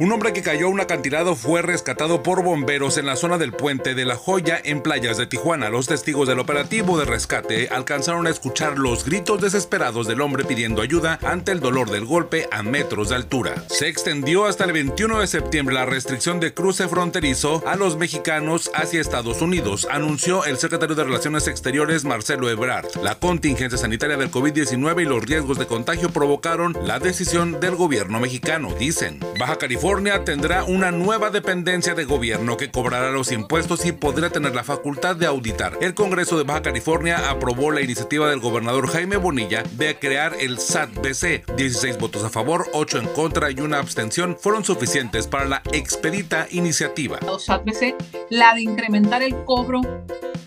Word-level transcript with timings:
Un 0.00 0.10
hombre 0.10 0.32
que 0.32 0.42
cayó 0.42 0.66
a 0.66 0.70
un 0.70 0.80
acantilado 0.80 1.36
fue 1.36 1.62
rescatado 1.62 2.24
por 2.24 2.42
bomberos 2.42 2.98
en 2.98 3.06
la 3.06 3.14
zona 3.14 3.38
del 3.38 3.52
puente 3.52 3.94
de 3.94 4.04
La 4.04 4.16
Joya 4.16 4.60
en 4.64 4.82
playas 4.82 5.18
de 5.18 5.28
Tijuana. 5.28 5.70
Los 5.70 5.86
testigos 5.86 6.26
del 6.26 6.40
operativo 6.40 6.98
de 6.98 7.04
rescate 7.04 7.68
alcanzaron 7.68 8.26
a 8.26 8.30
escuchar 8.30 8.76
los 8.76 9.04
gritos 9.04 9.40
desesperados 9.40 10.08
del 10.08 10.20
hombre 10.20 10.44
pidiendo 10.44 10.82
ayuda 10.82 11.20
ante 11.22 11.52
el 11.52 11.60
dolor 11.60 11.90
del 11.90 12.06
golpe 12.06 12.48
a 12.50 12.64
metros 12.64 13.10
de 13.10 13.14
altura. 13.14 13.54
Se 13.68 13.86
extendió 13.86 14.46
hasta 14.46 14.64
el 14.64 14.72
21 14.72 15.20
de 15.20 15.28
septiembre 15.28 15.76
la 15.76 15.86
restricción 15.86 16.40
de 16.40 16.52
cruce 16.52 16.88
fronterizo 16.88 17.62
a 17.64 17.76
los 17.76 17.96
mexicanos 17.96 18.72
hacia 18.74 19.00
Estados 19.00 19.42
Unidos, 19.42 19.86
anunció 19.88 20.44
el 20.44 20.58
secretario 20.58 20.96
de 20.96 21.04
Relaciones 21.04 21.46
Exteriores 21.46 22.04
Marcelo 22.04 22.50
Ebrard. 22.50 22.88
La 23.00 23.14
contingencia 23.14 23.78
sanitaria 23.78 24.16
del 24.16 24.32
COVID-19 24.32 25.02
y 25.02 25.04
los 25.04 25.24
riesgos 25.24 25.56
de 25.56 25.68
contagio 25.68 26.10
provocaron 26.10 26.76
la 26.82 26.98
decisión 26.98 27.60
del 27.60 27.76
gobierno 27.76 28.18
mexicano, 28.18 28.74
dicen. 28.76 29.20
Baja 29.38 29.56
California 29.56 29.83
California 29.84 30.24
tendrá 30.24 30.64
una 30.64 30.90
nueva 30.90 31.28
dependencia 31.28 31.94
de 31.94 32.06
gobierno 32.06 32.56
que 32.56 32.70
cobrará 32.70 33.10
los 33.10 33.30
impuestos 33.30 33.84
y 33.84 33.92
podrá 33.92 34.30
tener 34.30 34.54
la 34.54 34.64
facultad 34.64 35.14
de 35.14 35.26
auditar. 35.26 35.76
El 35.82 35.92
Congreso 35.92 36.38
de 36.38 36.44
Baja 36.44 36.62
California 36.62 37.28
aprobó 37.28 37.70
la 37.70 37.82
iniciativa 37.82 38.30
del 38.30 38.40
gobernador 38.40 38.88
Jaime 38.88 39.18
Bonilla 39.18 39.62
de 39.72 39.98
crear 39.98 40.36
el 40.40 40.58
SAT-BC. 40.58 41.54
16 41.56 41.98
votos 41.98 42.24
a 42.24 42.30
favor, 42.30 42.66
8 42.72 42.98
en 42.98 43.08
contra 43.08 43.50
y 43.50 43.60
una 43.60 43.78
abstención 43.78 44.38
fueron 44.40 44.64
suficientes 44.64 45.26
para 45.26 45.44
la 45.44 45.62
expedita 45.70 46.46
iniciativa. 46.50 47.18
SAT-BC, 47.20 47.94
la 48.30 48.54
de 48.54 48.62
incrementar 48.62 49.22
el 49.22 49.36
cobro 49.44 49.82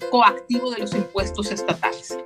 coactivo 0.10 0.72
de 0.72 0.80
los 0.80 0.96
impuestos 0.96 1.52
estatales. 1.52 2.18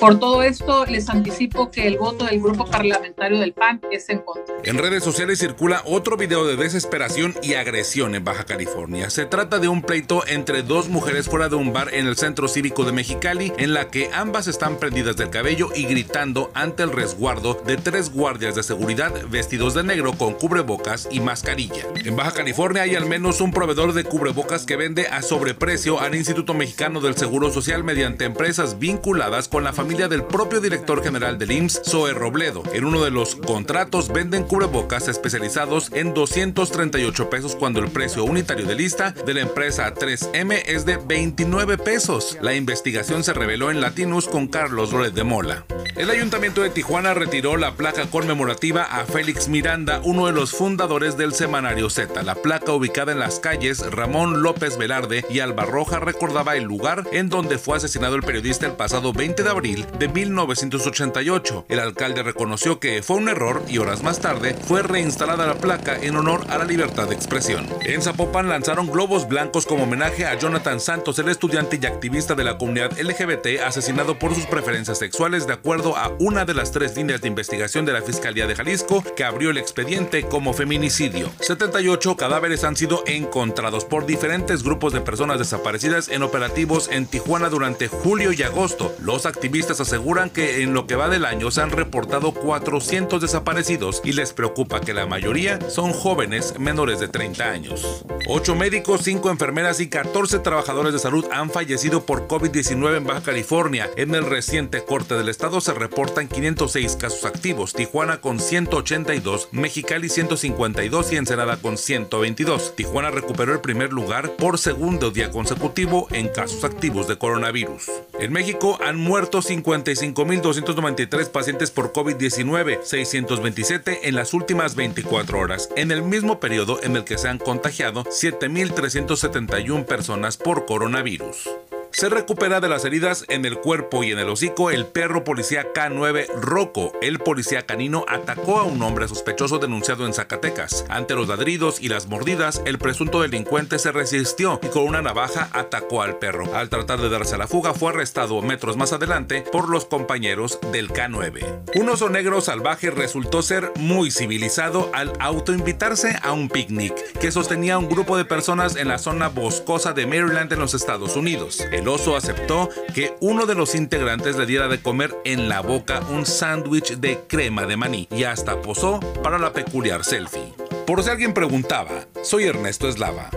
Por 0.00 0.18
todo 0.18 0.42
esto, 0.42 0.86
les 0.86 1.10
anticipo 1.10 1.70
que 1.70 1.86
el 1.86 1.98
voto 1.98 2.24
del 2.24 2.40
grupo 2.40 2.64
parlamentario 2.64 3.38
del 3.38 3.52
PAN 3.52 3.82
es 3.90 4.08
en 4.08 4.20
contra. 4.20 4.54
En 4.64 4.78
redes 4.78 5.04
sociales 5.04 5.38
circula 5.38 5.82
otro 5.84 6.16
video 6.16 6.46
de 6.46 6.56
desesperación 6.56 7.34
y 7.42 7.52
agresión 7.52 8.14
en 8.14 8.24
Baja 8.24 8.44
California. 8.44 9.10
Se 9.10 9.26
trata 9.26 9.58
de 9.58 9.68
un 9.68 9.82
pleito 9.82 10.26
entre 10.26 10.62
dos 10.62 10.88
mujeres 10.88 11.28
fuera 11.28 11.50
de 11.50 11.56
un 11.56 11.74
bar 11.74 11.92
en 11.92 12.06
el 12.06 12.16
centro 12.16 12.48
cívico 12.48 12.84
de 12.84 12.92
Mexicali, 12.92 13.52
en 13.58 13.74
la 13.74 13.90
que 13.90 14.08
ambas 14.14 14.46
están 14.46 14.78
prendidas 14.78 15.16
del 15.16 15.28
cabello 15.28 15.68
y 15.74 15.84
gritando 15.84 16.50
ante 16.54 16.82
el 16.82 16.92
resguardo 16.92 17.60
de 17.66 17.76
tres 17.76 18.10
guardias 18.10 18.54
de 18.54 18.62
seguridad 18.62 19.12
vestidos 19.28 19.74
de 19.74 19.82
negro 19.82 20.14
con 20.14 20.32
cubrebocas 20.32 21.08
y 21.10 21.20
mascarilla. 21.20 21.84
En 22.06 22.16
Baja 22.16 22.32
California 22.32 22.84
hay 22.84 22.96
al 22.96 23.04
menos 23.04 23.42
un 23.42 23.52
proveedor 23.52 23.92
de 23.92 24.04
cubrebocas 24.04 24.64
que 24.64 24.76
vende 24.76 25.08
a 25.08 25.20
sobreprecio 25.20 26.00
al 26.00 26.14
Instituto 26.14 26.54
Mexicano 26.54 27.02
del 27.02 27.18
Seguro 27.18 27.52
Social 27.52 27.84
mediante 27.84 28.24
empresas 28.24 28.78
vinculadas 28.78 29.48
con 29.48 29.62
la 29.62 29.74
familia 29.74 29.89
del 29.90 30.22
propio 30.22 30.60
director 30.60 31.02
general 31.02 31.36
del 31.36 31.50
IMSS, 31.50 31.82
Zoe 31.84 32.12
Robledo. 32.12 32.62
En 32.72 32.84
uno 32.84 33.02
de 33.02 33.10
los 33.10 33.34
contratos 33.34 34.08
venden 34.08 34.44
cubrebocas 34.44 35.08
especializados 35.08 35.90
en 35.92 36.14
238 36.14 37.28
pesos 37.28 37.56
cuando 37.56 37.80
el 37.80 37.90
precio 37.90 38.24
unitario 38.24 38.66
de 38.66 38.76
lista 38.76 39.10
de 39.10 39.34
la 39.34 39.40
empresa 39.40 39.92
3M 39.92 40.62
es 40.66 40.86
de 40.86 40.96
29 40.96 41.76
pesos. 41.76 42.38
La 42.40 42.54
investigación 42.54 43.24
se 43.24 43.32
reveló 43.32 43.70
en 43.72 43.80
Latinus 43.80 44.28
con 44.28 44.46
Carlos 44.46 44.92
Loret 44.92 45.12
de 45.12 45.24
Mola. 45.24 45.66
El 46.00 46.08
Ayuntamiento 46.08 46.62
de 46.62 46.70
Tijuana 46.70 47.12
retiró 47.12 47.58
la 47.58 47.74
placa 47.74 48.06
conmemorativa 48.06 48.84
a 48.84 49.04
Félix 49.04 49.48
Miranda, 49.48 50.00
uno 50.02 50.24
de 50.24 50.32
los 50.32 50.52
fundadores 50.52 51.18
del 51.18 51.34
semanario 51.34 51.90
Z. 51.90 52.22
La 52.22 52.36
placa 52.36 52.72
ubicada 52.72 53.12
en 53.12 53.18
las 53.18 53.38
calles 53.38 53.84
Ramón 53.90 54.42
López 54.42 54.78
Velarde 54.78 55.26
y 55.28 55.40
Albarroja 55.40 56.00
recordaba 56.00 56.56
el 56.56 56.64
lugar 56.64 57.06
en 57.12 57.28
donde 57.28 57.58
fue 57.58 57.76
asesinado 57.76 58.16
el 58.16 58.22
periodista 58.22 58.64
el 58.64 58.72
pasado 58.72 59.12
20 59.12 59.42
de 59.42 59.50
abril 59.50 59.86
de 59.98 60.08
1988. 60.08 61.66
El 61.68 61.80
alcalde 61.80 62.22
reconoció 62.22 62.80
que 62.80 63.02
fue 63.02 63.18
un 63.18 63.28
error 63.28 63.62
y 63.68 63.76
horas 63.76 64.02
más 64.02 64.20
tarde 64.20 64.56
fue 64.66 64.80
reinstalada 64.80 65.46
la 65.46 65.58
placa 65.58 65.98
en 66.00 66.16
honor 66.16 66.46
a 66.48 66.56
la 66.56 66.64
libertad 66.64 67.08
de 67.08 67.14
expresión. 67.14 67.66
En 67.82 68.00
Zapopan 68.00 68.48
lanzaron 68.48 68.90
globos 68.90 69.28
blancos 69.28 69.66
como 69.66 69.82
homenaje 69.82 70.24
a 70.24 70.38
Jonathan 70.38 70.80
Santos, 70.80 71.18
el 71.18 71.28
estudiante 71.28 71.78
y 71.78 71.84
activista 71.84 72.34
de 72.34 72.44
la 72.44 72.56
comunidad 72.56 72.98
LGBT 72.98 73.60
asesinado 73.66 74.18
por 74.18 74.34
sus 74.34 74.46
preferencias 74.46 74.98
sexuales 74.98 75.46
de 75.46 75.52
acuerdo 75.52 75.89
a 75.96 76.12
una 76.18 76.44
de 76.44 76.54
las 76.54 76.72
tres 76.72 76.96
líneas 76.96 77.20
de 77.20 77.28
investigación 77.28 77.84
de 77.84 77.92
la 77.92 78.02
Fiscalía 78.02 78.46
de 78.46 78.54
Jalisco 78.54 79.02
que 79.16 79.24
abrió 79.24 79.50
el 79.50 79.58
expediente 79.58 80.22
como 80.24 80.52
feminicidio. 80.52 81.30
78 81.40 82.16
cadáveres 82.16 82.64
han 82.64 82.76
sido 82.76 83.02
encontrados 83.06 83.84
por 83.84 84.06
diferentes 84.06 84.62
grupos 84.62 84.92
de 84.92 85.00
personas 85.00 85.38
desaparecidas 85.38 86.08
en 86.08 86.22
operativos 86.22 86.88
en 86.90 87.06
Tijuana 87.06 87.48
durante 87.48 87.88
julio 87.88 88.32
y 88.32 88.42
agosto. 88.42 88.94
Los 89.00 89.26
activistas 89.26 89.80
aseguran 89.80 90.30
que 90.30 90.62
en 90.62 90.74
lo 90.74 90.86
que 90.86 90.96
va 90.96 91.08
del 91.08 91.24
año 91.24 91.50
se 91.50 91.62
han 91.62 91.70
reportado 91.70 92.32
400 92.32 93.20
desaparecidos 93.20 94.02
y 94.04 94.12
les 94.12 94.32
preocupa 94.32 94.80
que 94.80 94.94
la 94.94 95.06
mayoría 95.06 95.58
son 95.70 95.92
jóvenes 95.92 96.58
menores 96.58 97.00
de 97.00 97.08
30 97.08 97.50
años. 97.50 98.04
8 98.28 98.54
médicos, 98.54 99.02
5 99.04 99.30
enfermeras 99.30 99.80
y 99.80 99.88
14 99.88 100.38
trabajadores 100.40 100.92
de 100.92 100.98
salud 100.98 101.24
han 101.32 101.50
fallecido 101.50 102.04
por 102.04 102.28
COVID-19 102.28 102.96
en 102.96 103.04
Baja 103.04 103.22
California. 103.22 103.90
En 103.96 104.14
el 104.14 104.26
reciente 104.26 104.84
corte 104.84 105.14
del 105.14 105.28
estado 105.28 105.60
se 105.70 105.74
reportan 105.78 106.26
506 106.26 106.96
casos 106.96 107.24
activos, 107.24 107.74
Tijuana 107.74 108.20
con 108.20 108.40
182, 108.40 109.50
Mexicali 109.52 110.08
152 110.08 111.12
y 111.12 111.16
Ensenada 111.16 111.58
con 111.58 111.78
122. 111.78 112.74
Tijuana 112.74 113.12
recuperó 113.12 113.52
el 113.52 113.60
primer 113.60 113.92
lugar 113.92 114.32
por 114.32 114.58
segundo 114.58 115.12
día 115.12 115.30
consecutivo 115.30 116.08
en 116.10 116.26
casos 116.26 116.64
activos 116.64 117.06
de 117.06 117.18
coronavirus. 117.18 117.88
En 118.18 118.32
México 118.32 118.80
han 118.84 118.96
muerto 118.96 119.42
55.293 119.42 121.28
pacientes 121.28 121.70
por 121.70 121.92
COVID-19, 121.92 122.82
627 122.82 124.08
en 124.08 124.16
las 124.16 124.34
últimas 124.34 124.74
24 124.74 125.38
horas, 125.38 125.68
en 125.76 125.92
el 125.92 126.02
mismo 126.02 126.40
periodo 126.40 126.82
en 126.82 126.96
el 126.96 127.04
que 127.04 127.16
se 127.16 127.28
han 127.28 127.38
contagiado 127.38 128.02
7.371 128.02 129.84
personas 129.84 130.36
por 130.36 130.66
coronavirus. 130.66 131.48
Se 131.92 132.08
recupera 132.08 132.60
de 132.60 132.68
las 132.68 132.84
heridas 132.84 133.24
en 133.28 133.44
el 133.44 133.58
cuerpo 133.58 134.04
y 134.04 134.12
en 134.12 134.18
el 134.18 134.28
hocico 134.28 134.70
el 134.70 134.86
perro 134.86 135.24
policía 135.24 135.72
K9 135.74 136.28
Rocco. 136.40 136.92
El 137.02 137.18
policía 137.18 137.66
canino 137.66 138.04
atacó 138.08 138.58
a 138.58 138.64
un 138.64 138.80
hombre 138.82 139.08
sospechoso 139.08 139.58
denunciado 139.58 140.06
en 140.06 140.14
Zacatecas. 140.14 140.84
Ante 140.88 141.14
los 141.14 141.28
ladridos 141.28 141.80
y 141.80 141.88
las 141.88 142.06
mordidas, 142.06 142.62
el 142.64 142.78
presunto 142.78 143.20
delincuente 143.20 143.78
se 143.78 143.92
resistió 143.92 144.60
y 144.62 144.68
con 144.68 144.84
una 144.84 145.02
navaja 145.02 145.50
atacó 145.52 146.02
al 146.02 146.18
perro. 146.18 146.54
Al 146.54 146.68
tratar 146.68 147.00
de 147.00 147.08
darse 147.08 147.34
a 147.34 147.38
la 147.38 147.48
fuga, 147.48 147.74
fue 147.74 147.90
arrestado 147.90 148.40
metros 148.40 148.76
más 148.76 148.92
adelante 148.92 149.44
por 149.50 149.68
los 149.68 149.84
compañeros 149.84 150.58
del 150.72 150.90
K9. 150.90 151.74
Un 151.74 151.88
oso 151.88 152.08
negro 152.08 152.40
salvaje 152.40 152.90
resultó 152.90 153.42
ser 153.42 153.72
muy 153.76 154.10
civilizado 154.10 154.90
al 154.94 155.12
autoinvitarse 155.18 156.18
a 156.22 156.32
un 156.32 156.48
picnic 156.48 156.94
que 157.18 157.32
sostenía 157.32 157.78
un 157.78 157.88
grupo 157.88 158.16
de 158.16 158.24
personas 158.24 158.76
en 158.76 158.88
la 158.88 158.98
zona 158.98 159.28
boscosa 159.28 159.92
de 159.92 160.06
Maryland 160.06 160.52
en 160.52 160.60
los 160.60 160.74
Estados 160.74 161.16
Unidos. 161.16 161.60
El 161.80 161.88
oso 161.88 162.14
aceptó 162.14 162.68
que 162.94 163.14
uno 163.20 163.46
de 163.46 163.54
los 163.54 163.74
integrantes 163.74 164.36
le 164.36 164.44
diera 164.44 164.68
de 164.68 164.82
comer 164.82 165.16
en 165.24 165.48
la 165.48 165.62
boca 165.62 166.00
un 166.10 166.26
sándwich 166.26 166.96
de 166.96 167.20
crema 167.26 167.64
de 167.64 167.78
maní 167.78 168.06
y 168.10 168.24
hasta 168.24 168.60
posó 168.60 169.00
para 169.22 169.38
la 169.38 169.54
peculiar 169.54 170.04
selfie. 170.04 170.52
Por 170.86 171.02
si 171.02 171.08
alguien 171.08 171.32
preguntaba, 171.32 172.04
soy 172.22 172.44
Ernesto 172.44 172.86
Eslava. 172.86 173.30